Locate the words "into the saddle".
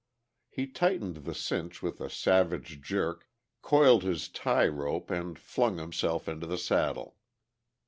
6.27-7.17